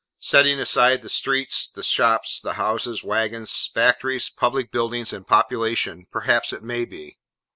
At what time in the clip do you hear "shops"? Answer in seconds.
1.83-2.39